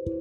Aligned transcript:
Hai, 0.00 0.16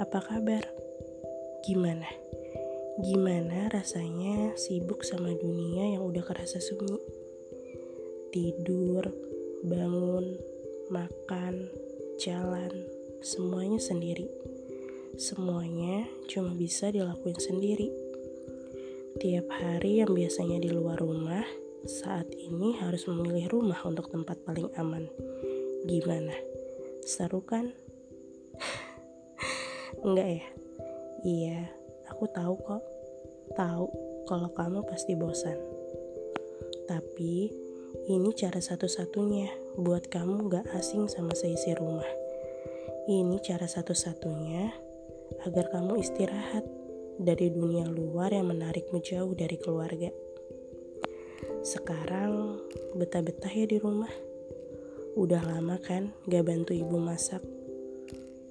apa 0.00 0.24
kabar? 0.24 0.64
Gimana? 1.68 2.08
Gimana 3.04 3.68
rasanya 3.68 4.56
sibuk 4.56 5.04
sama 5.04 5.36
dunia 5.36 5.92
yang 5.92 6.08
udah 6.08 6.24
kerasa 6.24 6.56
sunyi? 6.56 6.96
Tidur, 8.32 9.12
bangun, 9.60 10.40
makan, 10.88 11.68
jalan, 12.16 12.72
semuanya 13.20 13.76
sendiri. 13.76 14.51
Semuanya 15.20 16.08
cuma 16.32 16.56
bisa 16.56 16.88
dilakuin 16.88 17.36
sendiri. 17.36 17.92
Tiap 19.20 19.44
hari 19.52 20.00
yang 20.00 20.16
biasanya 20.16 20.56
di 20.56 20.72
luar 20.72 20.96
rumah, 20.96 21.44
saat 21.84 22.32
ini 22.32 22.80
harus 22.80 23.04
memilih 23.04 23.52
rumah 23.52 23.76
untuk 23.84 24.08
tempat 24.08 24.40
paling 24.40 24.72
aman. 24.80 25.04
Gimana? 25.84 26.32
Seru 27.04 27.44
kan? 27.44 27.76
Enggak 30.06 30.28
ya? 30.40 30.46
Iya, 31.28 31.58
aku 32.08 32.24
tahu 32.32 32.54
kok. 32.64 32.82
Tahu 33.52 33.86
kalau 34.24 34.48
kamu 34.56 34.80
pasti 34.88 35.12
bosan. 35.12 35.60
Tapi 36.88 37.52
ini 38.08 38.32
cara 38.32 38.64
satu-satunya 38.64 39.76
buat 39.76 40.08
kamu 40.08 40.48
gak 40.48 40.66
asing 40.72 41.04
sama 41.04 41.36
seisi 41.36 41.76
rumah. 41.76 42.08
Ini 43.12 43.36
cara 43.44 43.68
satu-satunya 43.68 44.91
agar 45.44 45.72
kamu 45.72 46.00
istirahat 46.04 46.64
dari 47.16 47.48
dunia 47.48 47.88
luar 47.88 48.36
yang 48.36 48.52
menarikmu 48.52 49.00
jauh 49.00 49.32
dari 49.32 49.56
keluarga. 49.56 50.12
Sekarang 51.64 52.60
betah-betah 52.98 53.52
ya 53.52 53.64
di 53.64 53.80
rumah. 53.80 54.12
Udah 55.16 55.44
lama 55.44 55.80
kan 55.80 56.12
gak 56.28 56.44
bantu 56.48 56.72
ibu 56.72 56.96
masak 56.96 57.44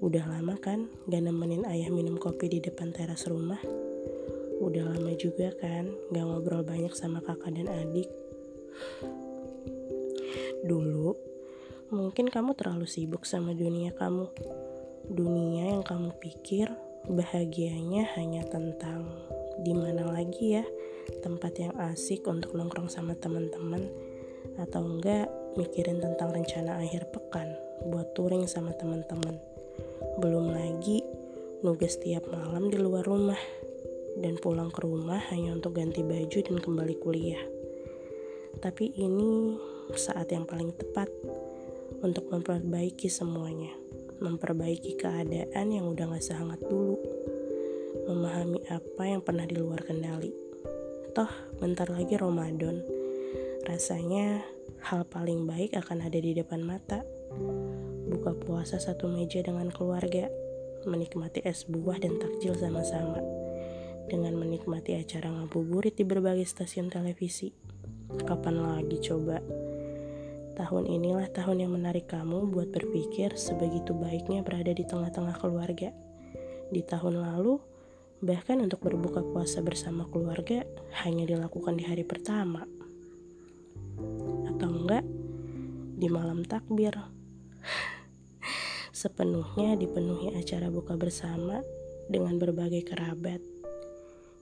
Udah 0.02 0.26
lama 0.26 0.58
kan 0.58 0.90
gak 1.06 1.22
nemenin 1.22 1.62
ayah 1.70 1.94
minum 1.94 2.18
kopi 2.18 2.50
di 2.50 2.58
depan 2.58 2.90
teras 2.90 3.30
rumah? 3.30 3.62
Udah 4.58 4.82
lama 4.82 5.14
juga 5.14 5.54
kan 5.62 5.94
gak 6.10 6.26
ngobrol 6.26 6.66
banyak 6.66 6.90
sama 6.98 7.22
kakak 7.22 7.54
dan 7.54 7.70
adik? 7.70 8.10
Dulu, 10.66 11.14
mungkin 11.94 12.34
kamu 12.34 12.58
terlalu 12.58 12.90
sibuk 12.90 13.30
sama 13.30 13.54
dunia 13.54 13.94
kamu. 13.94 14.26
Dunia 15.06 15.51
yang 15.82 15.98
kamu 15.98 16.14
pikir 16.22 16.70
bahagianya 17.10 18.06
hanya 18.14 18.46
tentang 18.46 19.02
di 19.66 19.74
mana 19.74 20.14
lagi 20.14 20.62
ya 20.62 20.66
tempat 21.26 21.58
yang 21.58 21.74
asik 21.90 22.22
untuk 22.30 22.54
nongkrong 22.54 22.86
sama 22.86 23.18
teman-teman 23.18 23.90
atau 24.62 24.86
enggak 24.86 25.26
mikirin 25.58 25.98
tentang 25.98 26.38
rencana 26.38 26.78
akhir 26.78 27.10
pekan 27.10 27.58
buat 27.90 28.14
touring 28.14 28.46
sama 28.46 28.78
teman-teman. 28.78 29.42
Belum 30.22 30.54
lagi 30.54 31.02
nugas 31.66 31.98
setiap 31.98 32.30
malam 32.30 32.70
di 32.70 32.78
luar 32.78 33.02
rumah 33.02 33.42
dan 34.22 34.38
pulang 34.38 34.70
ke 34.70 34.86
rumah 34.86 35.18
hanya 35.34 35.58
untuk 35.58 35.82
ganti 35.82 36.06
baju 36.06 36.46
dan 36.46 36.62
kembali 36.62 36.96
kuliah. 37.02 37.42
Tapi 38.62 38.94
ini 39.02 39.58
saat 39.98 40.30
yang 40.30 40.46
paling 40.46 40.78
tepat 40.78 41.10
untuk 42.06 42.30
memperbaiki 42.30 43.10
semuanya, 43.10 43.74
memperbaiki 44.22 45.02
keadaan 45.02 45.74
yang 45.74 45.90
udah 45.90 46.14
gak 46.14 46.22
sehangat 46.22 46.62
dulu, 46.70 47.02
memahami 48.06 48.62
apa 48.70 49.04
yang 49.10 49.26
pernah 49.26 49.50
di 49.50 49.58
luar 49.58 49.82
kendali. 49.82 50.30
Toh, 51.12 51.28
bentar 51.58 51.90
lagi 51.90 52.16
Ramadan. 52.16 52.86
Rasanya 53.66 54.46
hal 54.88 55.04
paling 55.10 55.50
baik 55.50 55.74
akan 55.74 56.06
ada 56.06 56.18
di 56.22 56.38
depan 56.38 56.62
mata 56.62 57.02
buka 58.12 58.36
puasa 58.36 58.78
satu 58.78 59.08
meja 59.08 59.40
dengan 59.42 59.72
keluarga, 59.72 60.28
menikmati 60.84 61.42
es 61.48 61.64
buah 61.64 61.98
dan 61.98 62.20
takjil 62.20 62.54
sama-sama, 62.54 63.24
dengan 64.12 64.36
menikmati 64.36 65.00
acara 65.00 65.32
ngabuburit 65.32 65.96
di 65.96 66.04
berbagai 66.04 66.44
stasiun 66.44 66.92
televisi. 66.92 67.56
Kapan 68.28 68.60
lagi 68.60 69.00
coba? 69.00 69.40
Tahun 70.58 70.84
inilah 70.84 71.32
tahun 71.32 71.64
yang 71.64 71.72
menarik 71.76 72.12
kamu 72.12 72.52
buat 72.52 72.70
berpikir 72.76 73.36
sebegitu 73.40 73.96
baiknya 73.96 74.44
berada 74.44 74.76
di 74.76 74.84
tengah-tengah 74.84 75.36
keluarga. 75.40 75.96
Di 76.72 76.82
tahun 76.84 77.24
lalu, 77.24 77.60
bahkan 78.24 78.60
untuk 78.60 78.84
berbuka 78.84 79.24
puasa 79.24 79.64
bersama 79.64 80.08
keluarga 80.12 80.68
hanya 81.04 81.24
dilakukan 81.24 81.80
di 81.80 81.88
hari 81.88 82.04
pertama. 82.04 82.68
Atau 84.52 84.70
enggak, 84.70 85.08
di 85.98 86.08
malam 86.12 86.44
takbir 86.44 86.98
sepenuhnya 89.02 89.74
dipenuhi 89.82 90.30
acara 90.38 90.70
buka 90.70 90.94
bersama 90.94 91.66
dengan 92.06 92.38
berbagai 92.38 92.86
kerabat. 92.86 93.42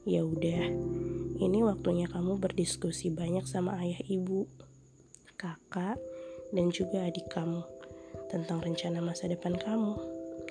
Ya 0.03 0.27
udah, 0.27 0.67
ini 1.39 1.59
waktunya 1.63 2.11
kamu 2.11 2.43
berdiskusi 2.43 3.07
banyak 3.07 3.47
sama 3.47 3.79
ayah 3.79 4.03
ibu, 4.03 4.51
kakak, 5.39 5.95
dan 6.51 6.67
juga 6.67 7.07
adik 7.07 7.31
kamu 7.31 7.63
tentang 8.27 8.59
rencana 8.59 8.99
masa 8.99 9.31
depan 9.31 9.55
kamu. 9.55 9.95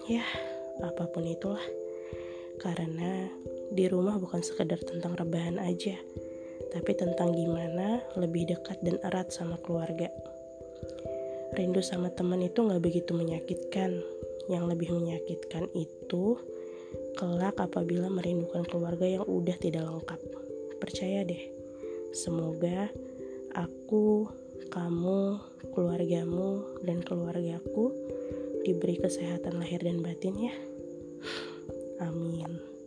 Ya, 0.09 0.25
apa 0.81 1.05
pun 1.13 1.29
itulah. 1.29 1.63
Karena 2.57 3.29
di 3.69 3.85
rumah 3.87 4.17
bukan 4.17 4.41
sekedar 4.41 4.81
tentang 4.81 5.13
rebahan 5.13 5.61
aja, 5.61 5.95
tapi 6.73 6.97
tentang 6.97 7.37
gimana 7.37 8.01
lebih 8.17 8.49
dekat 8.49 8.81
dan 8.81 8.97
erat 9.05 9.29
sama 9.29 9.61
keluarga. 9.61 10.09
Rindu 11.53 11.85
sama 11.85 12.09
teman 12.09 12.41
itu 12.41 12.65
gak 12.65 12.81
begitu 12.81 13.13
menyakitkan. 13.13 14.01
Yang 14.49 14.65
lebih 14.73 14.97
menyakitkan 14.97 15.69
itu 15.77 16.41
kelak 17.21 17.61
apabila 17.61 18.09
merindukan 18.09 18.65
keluarga 18.65 19.05
yang 19.05 19.25
udah 19.29 19.57
tidak 19.61 19.85
lengkap. 19.85 20.21
Percaya 20.81 21.21
deh, 21.29 21.53
semoga 22.17 22.89
aku, 23.53 24.25
kamu, 24.67 25.39
keluargamu, 25.71 26.83
dan 26.83 26.99
keluargaku 27.07 27.95
diberi 28.67 28.99
kesehatan 28.99 29.63
lahir 29.63 29.81
dan 29.81 30.03
batin 30.03 30.35
ya. 30.35 30.55
Amin. 32.03 32.78